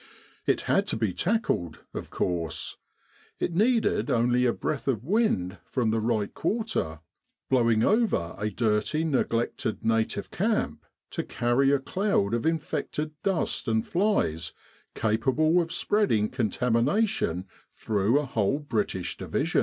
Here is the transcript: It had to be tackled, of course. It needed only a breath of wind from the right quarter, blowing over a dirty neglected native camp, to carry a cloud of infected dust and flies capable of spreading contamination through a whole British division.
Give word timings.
It 0.47 0.61
had 0.61 0.87
to 0.87 0.97
be 0.97 1.13
tackled, 1.13 1.81
of 1.93 2.09
course. 2.09 2.77
It 3.39 3.53
needed 3.53 4.09
only 4.09 4.47
a 4.47 4.51
breath 4.51 4.87
of 4.87 5.03
wind 5.05 5.59
from 5.63 5.91
the 5.91 5.99
right 5.99 6.33
quarter, 6.33 7.01
blowing 7.51 7.83
over 7.83 8.33
a 8.39 8.49
dirty 8.49 9.03
neglected 9.03 9.85
native 9.85 10.31
camp, 10.31 10.87
to 11.11 11.21
carry 11.21 11.71
a 11.71 11.77
cloud 11.77 12.33
of 12.33 12.47
infected 12.47 13.11
dust 13.21 13.67
and 13.67 13.87
flies 13.87 14.53
capable 14.95 15.61
of 15.61 15.71
spreading 15.71 16.29
contamination 16.29 17.45
through 17.71 18.19
a 18.19 18.25
whole 18.25 18.57
British 18.57 19.15
division. 19.17 19.59